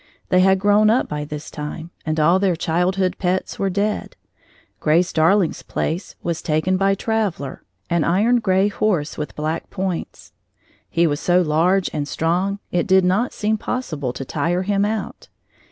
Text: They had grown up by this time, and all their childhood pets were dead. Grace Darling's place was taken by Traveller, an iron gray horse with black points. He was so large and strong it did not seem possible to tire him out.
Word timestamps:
They 0.29 0.39
had 0.39 0.57
grown 0.57 0.89
up 0.89 1.07
by 1.07 1.25
this 1.25 1.51
time, 1.51 1.91
and 2.07 2.19
all 2.19 2.39
their 2.39 2.55
childhood 2.55 3.17
pets 3.19 3.59
were 3.59 3.69
dead. 3.69 4.15
Grace 4.79 5.13
Darling's 5.13 5.61
place 5.61 6.15
was 6.23 6.41
taken 6.41 6.75
by 6.75 6.95
Traveller, 6.95 7.61
an 7.87 8.03
iron 8.03 8.39
gray 8.39 8.67
horse 8.67 9.15
with 9.15 9.35
black 9.35 9.69
points. 9.69 10.31
He 10.89 11.05
was 11.05 11.19
so 11.19 11.43
large 11.43 11.87
and 11.93 12.07
strong 12.07 12.57
it 12.71 12.87
did 12.87 13.05
not 13.05 13.31
seem 13.31 13.59
possible 13.59 14.11
to 14.13 14.25
tire 14.25 14.63
him 14.63 14.85
out. 14.85 15.27